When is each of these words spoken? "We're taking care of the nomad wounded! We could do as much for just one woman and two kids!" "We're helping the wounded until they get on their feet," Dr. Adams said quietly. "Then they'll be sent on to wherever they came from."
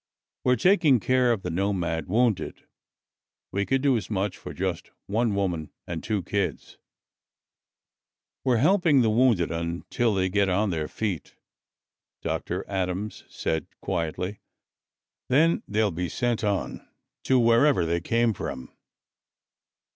"We're 0.43 0.55
taking 0.55 0.99
care 0.99 1.31
of 1.31 1.43
the 1.43 1.51
nomad 1.51 2.07
wounded! 2.07 2.65
We 3.51 3.67
could 3.67 3.83
do 3.83 3.95
as 3.95 4.09
much 4.09 4.35
for 4.35 4.51
just 4.51 4.89
one 5.05 5.35
woman 5.35 5.69
and 5.85 6.03
two 6.03 6.23
kids!" 6.23 6.79
"We're 8.43 8.57
helping 8.65 9.01
the 9.03 9.11
wounded 9.11 9.51
until 9.51 10.15
they 10.15 10.27
get 10.27 10.49
on 10.49 10.71
their 10.71 10.87
feet," 10.87 11.35
Dr. 12.23 12.67
Adams 12.67 13.25
said 13.29 13.67
quietly. 13.79 14.39
"Then 15.29 15.61
they'll 15.67 15.91
be 15.91 16.09
sent 16.09 16.43
on 16.43 16.89
to 17.25 17.37
wherever 17.37 17.85
they 17.85 18.01
came 18.01 18.33
from." 18.33 18.73